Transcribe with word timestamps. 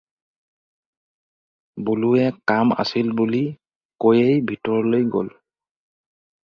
বলোৱে 1.89 2.25
কাম 2.53 2.75
আছিল 2.85 3.13
বুলি 3.21 3.43
কৈয়েই 4.07 4.43
ভিতৰলৈ 4.51 5.09
গ'ল। 5.17 5.33